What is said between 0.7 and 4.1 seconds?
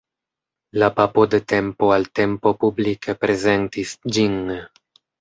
La papo de tempo al tempo publike prezentis